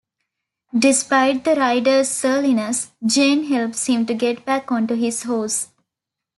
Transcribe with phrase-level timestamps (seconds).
[0.75, 5.67] Despite the rider's surliness, Jane helps him to get back onto his horse.